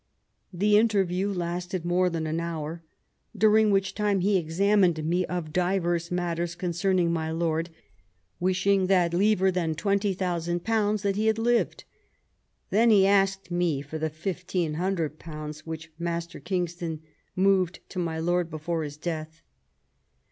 The 0.51 0.79
interview 0.79 1.29
lasted 1.31 1.85
more 1.85 2.09
than 2.09 2.25
an 2.25 2.39
hour, 2.39 2.81
"during 3.37 3.69
which 3.69 3.93
time 3.93 4.21
he 4.21 4.35
examined 4.35 5.03
me 5.05 5.27
of 5.27 5.53
divers 5.53 6.09
matters 6.09 6.55
concerning 6.55 7.13
my 7.13 7.29
lord, 7.29 7.69
wishing 8.39 8.87
that 8.87 9.13
liever 9.13 9.51
than 9.51 9.75
twenty 9.75 10.15
thousand 10.15 10.63
pounds 10.63 11.03
that 11.03 11.17
he 11.17 11.27
had 11.27 11.37
lived. 11.37 11.83
Then 12.71 12.89
he 12.89 13.05
asked 13.05 13.51
me 13.51 13.83
for 13.83 13.99
the 13.99 14.09
fifteen 14.09 14.73
hundred 14.73 15.19
pounds 15.19 15.67
which 15.67 15.91
Master 15.99 16.39
Kingston 16.39 17.01
moved 17.35 17.87
to 17.89 17.99
my 17.99 18.17
lord 18.17 18.49
before 18.49 18.81
his 18.81 18.97
death." 18.97 19.43